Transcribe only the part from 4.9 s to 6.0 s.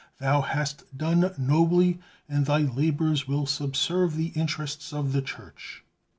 of the Church."